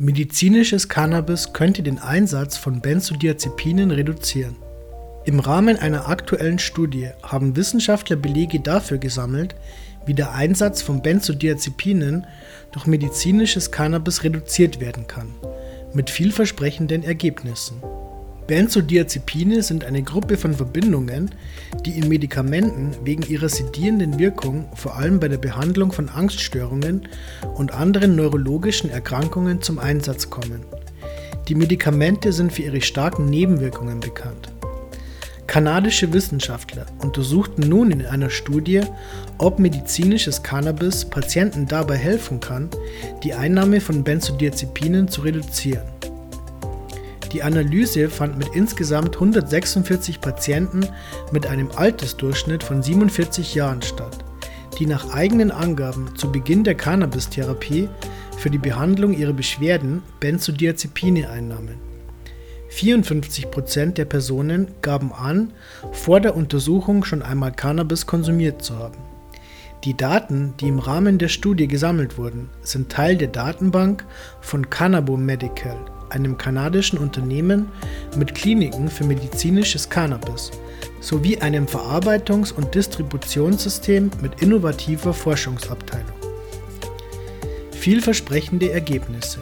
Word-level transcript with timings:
Medizinisches 0.00 0.88
Cannabis 0.88 1.52
könnte 1.52 1.82
den 1.82 1.98
Einsatz 1.98 2.56
von 2.56 2.80
Benzodiazepinen 2.80 3.90
reduzieren. 3.90 4.54
Im 5.24 5.40
Rahmen 5.40 5.76
einer 5.76 6.08
aktuellen 6.08 6.60
Studie 6.60 7.08
haben 7.24 7.56
Wissenschaftler 7.56 8.14
Belege 8.14 8.60
dafür 8.60 8.98
gesammelt, 8.98 9.56
wie 10.06 10.14
der 10.14 10.32
Einsatz 10.32 10.82
von 10.82 11.02
Benzodiazepinen 11.02 12.28
durch 12.70 12.86
medizinisches 12.86 13.72
Cannabis 13.72 14.22
reduziert 14.22 14.78
werden 14.78 15.08
kann, 15.08 15.34
mit 15.92 16.10
vielversprechenden 16.10 17.02
Ergebnissen. 17.02 17.82
Benzodiazepine 18.48 19.62
sind 19.62 19.84
eine 19.84 20.02
Gruppe 20.02 20.38
von 20.38 20.54
Verbindungen, 20.54 21.30
die 21.84 21.98
in 21.98 22.08
Medikamenten 22.08 22.96
wegen 23.04 23.22
ihrer 23.24 23.50
sedierenden 23.50 24.18
Wirkung 24.18 24.70
vor 24.74 24.96
allem 24.96 25.20
bei 25.20 25.28
der 25.28 25.36
Behandlung 25.36 25.92
von 25.92 26.08
Angststörungen 26.08 27.06
und 27.56 27.74
anderen 27.74 28.16
neurologischen 28.16 28.88
Erkrankungen 28.88 29.60
zum 29.60 29.78
Einsatz 29.78 30.30
kommen. 30.30 30.62
Die 31.48 31.54
Medikamente 31.54 32.32
sind 32.32 32.50
für 32.50 32.62
ihre 32.62 32.80
starken 32.80 33.26
Nebenwirkungen 33.26 34.00
bekannt. 34.00 34.48
Kanadische 35.46 36.14
Wissenschaftler 36.14 36.86
untersuchten 37.00 37.68
nun 37.68 37.90
in 37.90 38.06
einer 38.06 38.30
Studie, 38.30 38.80
ob 39.36 39.58
medizinisches 39.58 40.42
Cannabis 40.42 41.04
Patienten 41.04 41.66
dabei 41.66 41.96
helfen 41.96 42.40
kann, 42.40 42.70
die 43.22 43.34
Einnahme 43.34 43.82
von 43.82 44.04
Benzodiazepinen 44.04 45.08
zu 45.08 45.20
reduzieren. 45.20 45.84
Die 47.32 47.42
Analyse 47.42 48.08
fand 48.08 48.38
mit 48.38 48.48
insgesamt 48.54 49.14
146 49.14 50.20
Patienten 50.20 50.86
mit 51.30 51.46
einem 51.46 51.70
Altersdurchschnitt 51.74 52.62
von 52.62 52.82
47 52.82 53.54
Jahren 53.54 53.82
statt, 53.82 54.24
die 54.78 54.86
nach 54.86 55.12
eigenen 55.12 55.50
Angaben 55.50 56.16
zu 56.16 56.32
Beginn 56.32 56.64
der 56.64 56.74
Cannabis-Therapie 56.74 57.88
für 58.38 58.48
die 58.48 58.58
Behandlung 58.58 59.12
ihrer 59.12 59.34
Beschwerden 59.34 60.02
Benzodiazepine 60.20 61.28
einnahmen. 61.28 61.76
54% 62.70 63.92
der 63.92 64.04
Personen 64.04 64.68
gaben 64.80 65.12
an, 65.12 65.52
vor 65.92 66.20
der 66.20 66.36
Untersuchung 66.36 67.04
schon 67.04 67.22
einmal 67.22 67.52
Cannabis 67.52 68.06
konsumiert 68.06 68.62
zu 68.62 68.78
haben. 68.78 68.98
Die 69.84 69.96
Daten, 69.96 70.54
die 70.60 70.68
im 70.68 70.78
Rahmen 70.78 71.18
der 71.18 71.28
Studie 71.28 71.68
gesammelt 71.68 72.18
wurden, 72.18 72.50
sind 72.62 72.90
Teil 72.90 73.16
der 73.16 73.28
Datenbank 73.28 74.04
von 74.40 74.68
Cannabo 74.70 75.16
Medical, 75.16 75.78
einem 76.10 76.38
kanadischen 76.38 76.98
Unternehmen 76.98 77.68
mit 78.16 78.34
Kliniken 78.34 78.88
für 78.88 79.04
medizinisches 79.04 79.88
Cannabis 79.88 80.50
sowie 81.00 81.38
einem 81.38 81.66
Verarbeitungs- 81.66 82.52
und 82.52 82.74
Distributionssystem 82.74 84.10
mit 84.20 84.42
innovativer 84.42 85.14
Forschungsabteilung. 85.14 86.06
Vielversprechende 87.72 88.72
Ergebnisse. 88.72 89.40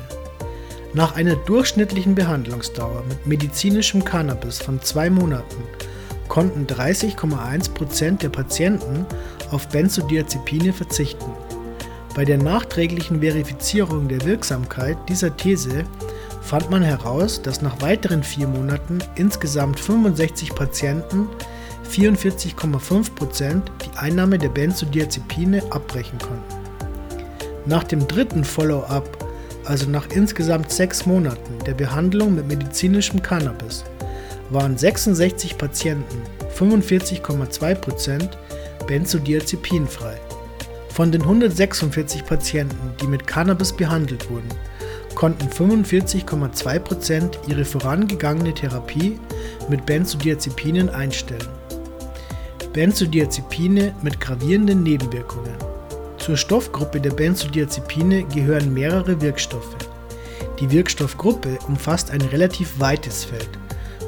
Nach 0.92 1.16
einer 1.16 1.36
durchschnittlichen 1.36 2.14
Behandlungsdauer 2.14 3.04
mit 3.08 3.26
medizinischem 3.26 4.04
Cannabis 4.04 4.58
von 4.58 4.80
zwei 4.82 5.10
Monaten 5.10 5.62
konnten 6.28 6.66
30,1% 6.66 8.18
der 8.18 8.28
Patienten 8.28 9.06
auf 9.50 9.68
Benzodiazepine 9.68 10.72
verzichten. 10.72 11.30
Bei 12.14 12.24
der 12.24 12.38
nachträglichen 12.38 13.20
Verifizierung 13.20 14.08
der 14.08 14.24
Wirksamkeit 14.24 14.96
dieser 15.08 15.36
These 15.36 15.84
fand 16.46 16.70
man 16.70 16.82
heraus, 16.82 17.42
dass 17.42 17.60
nach 17.60 17.82
weiteren 17.82 18.22
vier 18.22 18.46
Monaten 18.46 18.98
insgesamt 19.16 19.80
65 19.80 20.54
Patienten 20.54 21.28
44,5% 21.90 23.62
die 23.84 23.98
Einnahme 23.98 24.38
der 24.38 24.50
Benzodiazepine 24.50 25.62
abbrechen 25.70 26.18
konnten. 26.18 26.54
Nach 27.66 27.82
dem 27.82 28.06
dritten 28.06 28.44
Follow-up, 28.44 29.26
also 29.64 29.90
nach 29.90 30.06
insgesamt 30.10 30.70
sechs 30.70 31.04
Monaten 31.04 31.58
der 31.66 31.74
Behandlung 31.74 32.36
mit 32.36 32.46
medizinischem 32.46 33.20
Cannabis, 33.20 33.82
waren 34.50 34.78
66 34.78 35.58
Patienten 35.58 36.22
45,2% 36.56 38.28
benzodiazepinfrei. 38.86 40.16
Von 40.90 41.10
den 41.10 41.22
146 41.22 42.24
Patienten, 42.24 42.94
die 43.00 43.08
mit 43.08 43.26
Cannabis 43.26 43.72
behandelt 43.72 44.30
wurden, 44.30 44.48
konnten 45.16 45.48
45,2% 45.48 47.48
ihre 47.48 47.64
vorangegangene 47.64 48.54
Therapie 48.54 49.18
mit 49.68 49.84
Benzodiazepinen 49.84 50.88
einstellen. 50.90 51.48
Benzodiazepine 52.72 53.94
mit 54.02 54.20
gravierenden 54.20 54.84
Nebenwirkungen. 54.84 55.54
Zur 56.18 56.36
Stoffgruppe 56.36 57.00
der 57.00 57.10
Benzodiazepine 57.10 58.24
gehören 58.24 58.72
mehrere 58.72 59.20
Wirkstoffe. 59.20 59.76
Die 60.60 60.70
Wirkstoffgruppe 60.70 61.58
umfasst 61.66 62.10
ein 62.10 62.20
relativ 62.20 62.78
weites 62.78 63.24
Feld 63.24 63.48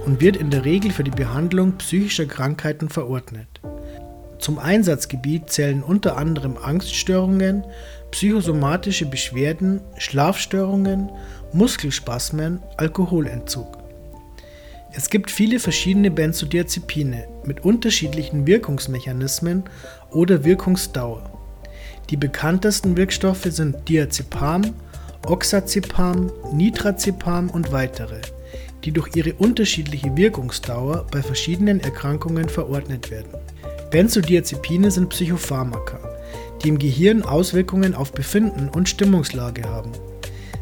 und 0.04 0.20
wird 0.20 0.36
in 0.36 0.50
der 0.50 0.64
Regel 0.64 0.90
für 0.90 1.04
die 1.04 1.10
Behandlung 1.10 1.72
psychischer 1.78 2.26
Krankheiten 2.26 2.90
verordnet. 2.90 3.48
Zum 4.38 4.58
Einsatzgebiet 4.58 5.50
zählen 5.50 5.82
unter 5.82 6.16
anderem 6.16 6.56
Angststörungen, 6.56 7.64
psychosomatische 8.10 9.06
Beschwerden, 9.06 9.80
Schlafstörungen, 9.98 11.10
Muskelspasmen, 11.52 12.60
Alkoholentzug. 12.76 13.78
Es 14.92 15.10
gibt 15.10 15.30
viele 15.30 15.58
verschiedene 15.58 16.10
Benzodiazepine 16.10 17.28
mit 17.44 17.64
unterschiedlichen 17.64 18.46
Wirkungsmechanismen 18.46 19.64
oder 20.10 20.44
Wirkungsdauer. 20.44 21.30
Die 22.10 22.16
bekanntesten 22.16 22.96
Wirkstoffe 22.96 23.44
sind 23.44 23.88
Diazepam, 23.88 24.74
Oxazepam, 25.26 26.32
Nitrazepam 26.52 27.50
und 27.50 27.70
weitere, 27.70 28.20
die 28.84 28.92
durch 28.92 29.14
ihre 29.14 29.34
unterschiedliche 29.34 30.16
Wirkungsdauer 30.16 31.06
bei 31.10 31.22
verschiedenen 31.22 31.80
Erkrankungen 31.80 32.48
verordnet 32.48 33.10
werden. 33.10 33.34
Benzodiazepine 33.90 34.90
sind 34.90 35.08
Psychopharmaka 35.08 35.98
die 36.62 36.68
im 36.68 36.78
Gehirn 36.78 37.22
Auswirkungen 37.22 37.94
auf 37.94 38.12
Befinden 38.12 38.68
und 38.68 38.88
Stimmungslage 38.88 39.64
haben. 39.64 39.92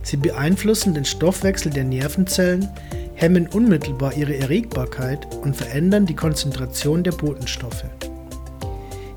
Sie 0.02 0.16
beeinflussen 0.16 0.94
den 0.94 1.04
Stoffwechsel 1.04 1.72
der 1.72 1.84
Nervenzellen, 1.84 2.68
hemmen 3.14 3.48
unmittelbar 3.48 4.14
ihre 4.14 4.36
Erregbarkeit 4.36 5.26
und 5.42 5.56
verändern 5.56 6.06
die 6.06 6.14
Konzentration 6.14 7.02
der 7.02 7.12
Botenstoffe. 7.12 7.86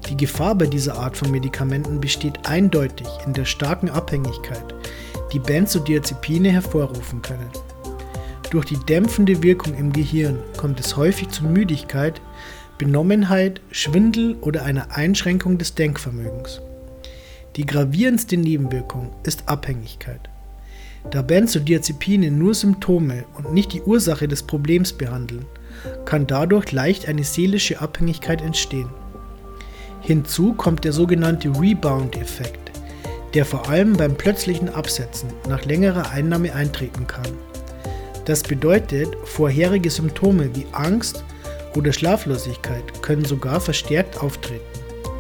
Die 0.08 0.18
Gefahr 0.18 0.56
bei 0.56 0.66
dieser 0.66 0.98
Art 0.98 1.18
von 1.18 1.30
Medikamenten 1.30 2.00
besteht 2.00 2.48
eindeutig 2.48 3.08
in 3.26 3.34
der 3.34 3.46
starken 3.46 3.90
Abhängigkeit, 3.90 4.74
die 5.34 5.40
Benzodiazepine 5.40 6.50
hervorrufen 6.50 7.22
können. 7.22 7.50
Durch 8.50 8.66
die 8.66 8.80
dämpfende 8.88 9.44
Wirkung 9.44 9.76
im 9.76 9.94
Gehirn 9.94 10.40
kommt 10.58 10.80
es 10.80 10.98
häufig 10.98 11.30
zu 11.30 11.44
Müdigkeit, 11.44 12.20
Benommenheit, 12.80 13.60
Schwindel 13.72 14.38
oder 14.40 14.64
einer 14.64 14.96
Einschränkung 14.96 15.58
des 15.58 15.76
Denkvermögens. 15.76 16.62
Die 17.58 17.66
gravierendste 17.66 18.38
Nebenwirkung 18.38 19.12
ist 19.24 19.50
Abhängigkeit. 19.50 20.22
Da 21.12 21.22
Benzodiazepine 21.22 22.32
nur 22.32 22.54
Symptome 22.54 23.26
und 23.38 23.54
nicht 23.54 23.74
die 23.74 23.82
Ursache 23.82 24.30
des 24.30 24.44
Problems 24.44 24.94
behandeln, 24.94 25.46
kann 26.06 26.26
dadurch 26.26 26.72
leicht 26.72 27.10
eine 27.10 27.26
seelische 27.26 27.82
Abhängigkeit 27.82 28.42
entstehen. 28.42 28.90
Hinzu 30.00 30.54
kommt 30.54 30.86
der 30.86 30.94
sogenannte 30.94 31.50
Rebound-Effekt, 31.50 32.72
der 33.34 33.44
vor 33.44 33.68
allem 33.68 33.98
beim 33.98 34.16
plötzlichen 34.16 34.70
Absetzen 34.70 35.30
nach 35.50 35.66
längerer 35.66 36.12
Einnahme 36.12 36.56
eintreten 36.56 37.08
kann. 37.08 37.28
Das 38.24 38.42
bedeutet, 38.42 39.10
vorherige 39.26 39.90
Symptome 39.90 40.56
wie 40.56 40.66
Angst 40.72 41.26
oder 41.76 41.94
Schlaflosigkeit 41.94 43.02
können 43.02 43.26
sogar 43.26 43.62
verstärkt 43.62 44.22
auftreten. 44.22 44.64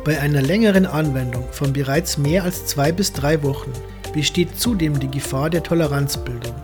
Bei 0.05 0.19
einer 0.19 0.41
längeren 0.41 0.85
Anwendung 0.85 1.45
von 1.51 1.73
bereits 1.73 2.17
mehr 2.17 2.43
als 2.43 2.65
zwei 2.65 2.91
bis 2.91 3.13
drei 3.13 3.43
Wochen 3.43 3.71
besteht 4.13 4.57
zudem 4.57 4.99
die 4.99 5.11
Gefahr 5.11 5.49
der 5.49 5.63
Toleranzbildung. 5.63 6.55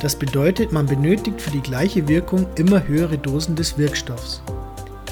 Das 0.00 0.16
bedeutet, 0.16 0.72
man 0.72 0.86
benötigt 0.86 1.40
für 1.40 1.50
die 1.50 1.60
gleiche 1.60 2.08
Wirkung 2.08 2.46
immer 2.56 2.86
höhere 2.86 3.18
Dosen 3.18 3.56
des 3.56 3.78
Wirkstoffs. 3.78 4.42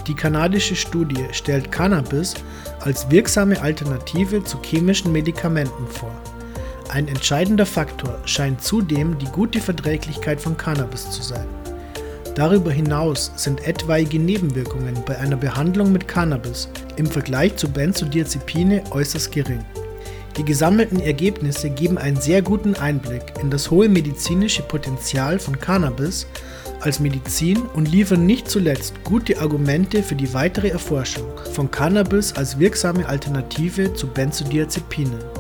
Die 0.07 0.15
kanadische 0.15 0.75
Studie 0.75 1.25
stellt 1.33 1.71
Cannabis 1.71 2.35
als 2.81 3.11
wirksame 3.11 3.61
Alternative 3.61 4.43
zu 4.43 4.59
chemischen 4.63 5.13
Medikamenten 5.13 5.87
vor. 5.87 6.11
Ein 6.89 7.07
entscheidender 7.07 7.67
Faktor 7.67 8.19
scheint 8.25 8.63
zudem 8.63 9.19
die 9.19 9.27
gute 9.27 9.61
Verträglichkeit 9.61 10.41
von 10.41 10.57
Cannabis 10.57 11.11
zu 11.11 11.23
sein. 11.23 11.47
Darüber 12.35 12.71
hinaus 12.71 13.33
sind 13.37 13.67
etwaige 13.67 14.19
Nebenwirkungen 14.19 14.97
bei 15.05 15.19
einer 15.19 15.37
Behandlung 15.37 15.93
mit 15.93 16.07
Cannabis 16.07 16.69
im 16.97 17.07
Vergleich 17.07 17.57
zu 17.57 17.69
Benzodiazepine 17.69 18.85
äußerst 18.91 19.33
gering. 19.33 19.65
Die 20.37 20.45
gesammelten 20.45 21.01
Ergebnisse 21.01 21.71
geben 21.71 21.99
einen 21.99 22.21
sehr 22.21 22.41
guten 22.41 22.75
Einblick 22.75 23.35
in 23.43 23.51
das 23.51 23.71
hohe 23.71 23.89
medizinische 23.89 24.63
Potenzial 24.63 25.39
von 25.39 25.59
Cannabis 25.59 26.27
als 26.81 27.01
Medizin 27.01 27.59
und 27.75 27.91
liefern 27.91 28.27
nicht 28.27 28.49
zuletzt 28.49 28.95
gute 29.05 29.39
Argumente 29.39 30.03
für 30.03 30.15
die 30.15 30.33
weitere 30.33 30.69
Erforschung 30.69 31.27
von 31.53 31.71
Cannabis 31.71 32.33
als 32.33 32.59
wirksame 32.59 33.07
Alternative 33.07 33.93
zu 33.93 34.07
Benzodiazepinen. 34.07 35.40